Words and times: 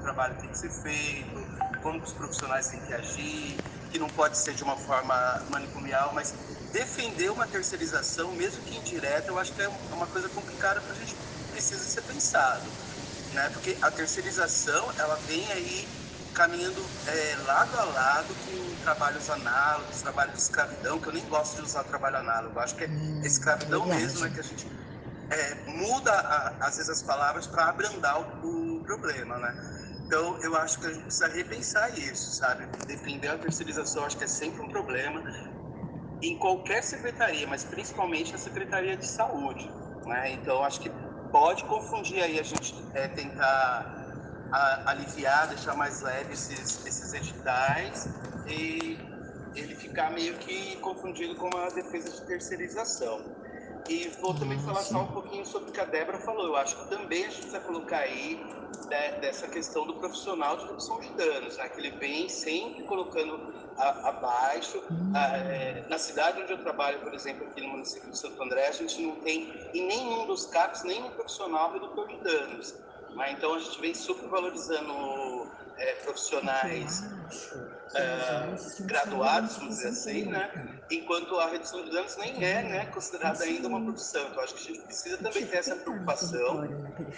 trabalho 0.00 0.34
tem 0.40 0.48
que 0.50 0.58
ser 0.58 0.70
feito, 0.70 1.46
como 1.82 2.02
os 2.02 2.12
profissionais 2.12 2.68
têm 2.68 2.80
que 2.80 2.94
agir, 2.94 3.58
que 3.90 3.98
não 3.98 4.08
pode 4.08 4.36
ser 4.38 4.54
de 4.54 4.62
uma 4.62 4.76
forma 4.76 5.14
manipular, 5.50 6.14
mas 6.14 6.34
defender 6.72 7.30
uma 7.30 7.46
terceirização, 7.46 8.32
mesmo 8.32 8.62
que 8.62 8.76
indireta, 8.76 9.28
eu 9.28 9.38
acho 9.38 9.52
que 9.52 9.62
é 9.62 9.68
uma 9.92 10.06
coisa 10.06 10.28
complicada 10.28 10.80
que 10.80 10.92
a 10.92 10.94
gente 10.94 11.16
precisa 11.50 11.84
ser 11.84 12.02
pensado, 12.02 12.70
né? 13.32 13.48
Porque 13.50 13.76
a 13.82 13.90
terceirização, 13.90 14.92
ela 14.98 15.16
vem 15.26 15.50
aí 15.52 15.88
caminhando 16.34 16.80
é, 17.06 17.36
lado 17.44 17.78
a 17.78 17.84
lado 17.84 18.34
com 18.34 18.76
trabalhos 18.82 19.28
análogos, 19.28 20.00
trabalho 20.00 20.32
de 20.32 20.38
escravidão, 20.38 20.98
que 20.98 21.08
eu 21.08 21.12
nem 21.12 21.24
gosto 21.26 21.56
de 21.56 21.62
usar 21.62 21.84
trabalho 21.84 22.18
análogo, 22.18 22.58
acho 22.60 22.76
que 22.76 22.84
é 22.84 22.88
hum, 22.88 23.20
escravidão 23.24 23.84
mesmo, 23.86 24.20
né, 24.20 24.30
que 24.30 24.40
a 24.40 24.42
gente 24.42 24.66
é, 25.30 25.54
muda 25.66 26.12
a, 26.12 26.66
às 26.66 26.76
vezes 26.76 26.90
as 26.90 27.02
palavras 27.02 27.46
para 27.46 27.68
abrandar 27.68 28.20
o, 28.20 28.78
o, 28.78 28.84
problema, 28.84 29.38
né? 29.38 29.54
Então 30.10 30.36
eu 30.42 30.56
acho 30.56 30.80
que 30.80 30.88
a 30.88 30.92
gente 30.92 31.04
precisa 31.04 31.28
repensar 31.28 31.96
isso, 31.96 32.32
sabe? 32.32 32.66
Defender 32.84 33.28
a 33.28 33.38
terceirização 33.38 34.04
acho 34.04 34.16
que 34.18 34.24
é 34.24 34.26
sempre 34.26 34.60
um 34.60 34.68
problema 34.68 35.22
em 36.20 36.36
qualquer 36.36 36.82
secretaria, 36.82 37.46
mas 37.46 37.62
principalmente 37.62 38.32
na 38.32 38.38
secretaria 38.38 38.96
de 38.96 39.06
saúde, 39.06 39.70
né? 40.06 40.32
Então 40.32 40.64
acho 40.64 40.80
que 40.80 40.90
pode 41.30 41.62
confundir 41.62 42.20
aí 42.24 42.40
a 42.40 42.42
gente 42.42 42.74
é, 42.92 43.06
tentar 43.06 44.48
a, 44.50 44.90
aliviar, 44.90 45.46
deixar 45.46 45.76
mais 45.76 46.00
leve 46.00 46.32
esses, 46.32 46.84
esses 46.84 47.14
editais 47.14 48.08
e 48.48 48.98
ele 49.54 49.76
ficar 49.76 50.10
meio 50.10 50.34
que 50.38 50.74
confundido 50.80 51.36
com 51.36 51.46
uma 51.54 51.70
defesa 51.70 52.10
de 52.10 52.26
terceirização. 52.26 53.24
E 53.88 54.08
vou 54.20 54.34
também 54.34 54.58
ah, 54.58 54.62
falar 54.62 54.82
sim. 54.82 54.94
só 54.94 55.02
um 55.02 55.12
pouquinho 55.12 55.44
sobre 55.46 55.70
o 55.70 55.72
que 55.72 55.80
a 55.80 55.84
Débora 55.84 56.18
falou. 56.18 56.46
Eu 56.46 56.56
acho 56.56 56.76
que 56.76 56.88
também 56.88 57.24
a 57.24 57.28
gente 57.28 57.40
precisa 57.42 57.60
colocar 57.60 57.98
aí 57.98 58.40
né, 58.88 59.12
dessa 59.20 59.48
questão 59.48 59.86
do 59.86 59.94
profissional 59.94 60.56
de 60.56 60.66
redução 60.66 61.00
de 61.00 61.08
danos, 61.10 61.56
né, 61.56 61.68
que 61.68 61.80
ele 61.80 61.90
vem 61.92 62.28
sempre 62.28 62.84
colocando 62.84 63.52
abaixo. 63.76 64.82
Hum. 64.90 65.12
A, 65.14 65.36
é, 65.36 65.84
na 65.88 65.98
cidade 65.98 66.42
onde 66.42 66.52
eu 66.52 66.58
trabalho, 66.58 67.00
por 67.00 67.14
exemplo, 67.14 67.46
aqui 67.46 67.60
no 67.60 67.68
município 67.68 68.10
de 68.10 68.18
Santo 68.18 68.42
André, 68.42 68.68
a 68.68 68.72
gente 68.72 69.00
não 69.00 69.16
tem 69.16 69.52
em 69.74 69.86
nenhum 69.86 70.26
dos 70.26 70.46
CAPs 70.46 70.82
nenhum 70.82 71.10
profissional 71.10 71.72
redutor 71.72 72.08
de 72.08 72.16
danos. 72.16 72.74
Né? 73.14 73.32
Então 73.32 73.54
a 73.54 73.58
gente 73.58 73.80
vem 73.80 73.94
supervalorizando 73.94 75.50
é, 75.78 75.94
profissionais 75.94 77.02
é, 77.94 78.82
graduados, 78.84 79.56
vamos 79.56 79.76
dizer 79.76 79.88
assim, 79.88 80.24
né? 80.26 80.80
enquanto 80.90 81.38
a 81.38 81.48
redução 81.48 81.84
de 81.84 81.90
danos 81.90 82.16
nem 82.16 82.44
é 82.44 82.62
né, 82.62 82.86
considerada 82.86 83.44
ainda 83.44 83.68
uma 83.68 83.80
profissão. 83.80 84.26
Então 84.28 84.42
acho 84.42 84.54
que 84.54 84.60
a 84.60 84.74
gente 84.74 84.84
precisa 84.86 85.16
também 85.18 85.46
ter 85.46 85.56
essa 85.58 85.76
preocupação, 85.76 86.68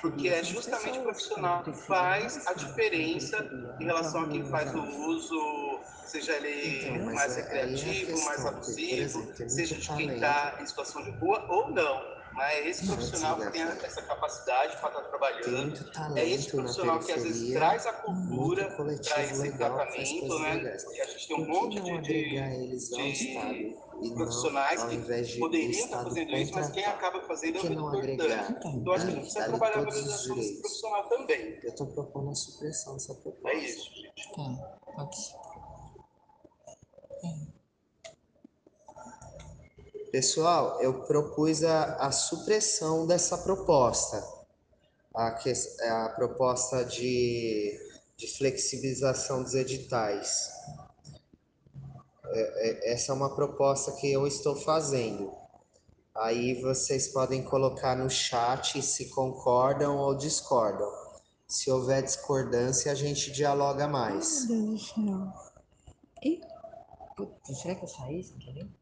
porque 0.00 0.28
é 0.28 0.42
justamente 0.42 0.98
o 0.98 1.02
profissional 1.02 1.62
que 1.62 1.72
faz 1.72 2.46
a 2.46 2.54
diferença 2.54 3.48
em 3.78 3.84
relação 3.84 4.22
a 4.24 4.28
quem 4.28 4.44
faz 4.44 4.74
o 4.74 4.82
uso, 4.82 5.80
seja 6.04 6.32
ele 6.32 6.88
então, 6.88 7.14
mais 7.14 7.36
é, 7.36 7.40
é 7.40 7.42
recreativo, 7.42 8.24
mais 8.24 8.44
abusivo, 8.44 9.32
seja 9.48 9.76
de 9.76 9.88
quem 9.88 10.14
está 10.14 10.58
em 10.60 10.66
situação 10.66 11.02
de 11.02 11.10
rua 11.10 11.44
ou 11.48 11.70
não. 11.70 12.19
Mas 12.32 12.66
esse 12.66 12.86
profissional 12.86 13.36
que 13.38 13.50
tem 13.50 13.62
essa 13.62 14.02
capacidade 14.02 14.76
para 14.76 14.88
estar 14.88 15.02
trabalhando, 15.02 15.90
é 16.16 16.28
esse 16.28 16.50
profissional 16.50 16.98
que 16.98 17.12
às 17.12 17.22
vezes 17.22 17.52
traz 17.52 17.86
a 17.86 17.92
cultura 17.92 18.70
para 18.76 18.92
esse 18.92 19.52
tratamento, 19.52 20.38
né? 20.38 20.76
Porque 20.84 21.00
a 21.00 21.06
gente 21.06 21.28
tem 21.28 21.36
um 21.36 21.46
monte 21.46 21.80
de, 21.80 22.00
de, 22.00 23.76
de 24.00 24.14
profissionais 24.14 24.84
que 24.84 25.38
poderiam 25.38 25.70
estar 25.70 26.04
fazendo 26.04 26.32
isso, 26.32 26.54
mas 26.54 26.70
quem 26.70 26.84
acaba 26.84 27.20
fazendo 27.22 27.58
é 27.58 27.60
o 27.60 28.16
dano. 28.16 28.58
Então 28.64 28.92
acho 28.92 29.06
que 29.06 29.12
a 29.12 29.14
gente 29.14 29.22
precisa 29.22 29.44
trabalhar 29.48 29.76
a 29.76 29.80
valorização 29.80 30.36
desse 30.36 30.60
profissional 30.60 31.08
também. 31.08 31.60
Eu 31.62 31.70
estou 31.70 31.86
propondo 31.88 32.30
a 32.30 32.34
supressão 32.34 32.94
dessa 32.94 33.14
proposta. 33.14 33.48
É 33.48 33.58
isso, 33.58 33.90
gente. 33.94 34.32
Tá, 34.32 34.78
pode 34.94 35.16
ser. 35.16 35.49
Pessoal, 40.10 40.80
eu 40.82 41.04
propus 41.04 41.62
a, 41.62 41.94
a 41.96 42.10
supressão 42.10 43.06
dessa 43.06 43.38
proposta, 43.38 44.20
a, 45.14 45.28
a 45.28 46.08
proposta 46.16 46.84
de, 46.84 47.78
de 48.16 48.26
flexibilização 48.36 49.42
dos 49.42 49.54
editais. 49.54 50.50
É, 52.26 52.40
é, 52.40 52.92
essa 52.92 53.12
é 53.12 53.14
uma 53.14 53.34
proposta 53.36 53.92
que 53.92 54.10
eu 54.10 54.26
estou 54.26 54.56
fazendo. 54.56 55.32
Aí 56.16 56.60
vocês 56.60 57.08
podem 57.08 57.44
colocar 57.44 57.96
no 57.96 58.10
chat 58.10 58.82
se 58.82 59.10
concordam 59.10 59.96
ou 59.96 60.16
discordam. 60.16 60.90
Se 61.46 61.70
houver 61.70 62.02
discordância, 62.02 62.90
a 62.90 62.96
gente 62.96 63.30
dialoga 63.30 63.86
mais. 63.86 64.48
Meu 64.48 64.58
Deus? 64.58 64.92
Putz, 67.16 67.60
será 67.60 67.76
que 67.76 67.84
eu 67.84 67.88
saí 67.88 68.24
sem 68.24 68.38
querer? 68.38 68.79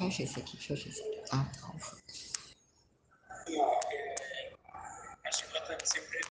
Deixa 0.00 0.22
esse 0.22 0.40
aqui, 0.40 0.56
deixa 0.56 0.88
esse 0.88 1.02
aqui. 1.02 1.22
Ah, 1.30 1.46
calma. 1.60 1.78
Acho 5.24 5.46
que 5.46 5.56
ela 5.58 5.78
sempre. 5.84 6.10